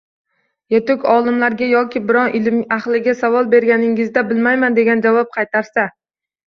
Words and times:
Yetuk 0.75 1.03
olimga 1.15 1.67
yoki 1.73 2.03
biron 2.07 2.33
ilm 2.41 2.57
ahliga 2.79 3.17
savol 3.23 3.53
berganingizda 3.55 4.27
“Bilmayman”, 4.33 4.83
deb 4.83 4.93
javob 5.09 5.35
qaytarsa 5.39 5.89